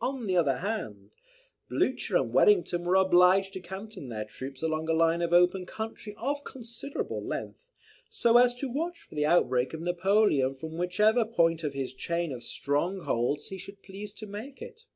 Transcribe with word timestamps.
On 0.00 0.26
the 0.26 0.36
other 0.36 0.56
hand, 0.58 1.14
Blucher 1.68 2.16
and 2.16 2.32
Wellington 2.32 2.82
were 2.84 2.96
obliged 2.96 3.52
to 3.52 3.60
canton 3.60 4.08
their 4.08 4.24
troops 4.24 4.62
along 4.64 4.88
a 4.88 4.92
line 4.92 5.22
of 5.22 5.32
open 5.32 5.64
country 5.64 6.12
of 6.16 6.42
considerable 6.42 7.22
length, 7.24 7.64
so 8.10 8.36
as 8.36 8.52
to 8.56 8.68
watch 8.68 8.98
for 9.00 9.14
the 9.14 9.26
outbreak 9.26 9.72
of 9.72 9.80
Napoleon 9.80 10.56
from 10.56 10.76
whichever 10.76 11.24
point 11.24 11.62
of 11.62 11.72
his 11.72 11.94
chain 11.94 12.32
of 12.32 12.42
strongholds 12.42 13.50
he 13.50 13.56
should 13.56 13.80
please 13.80 14.12
to 14.14 14.26
make 14.26 14.60
it. 14.60 14.86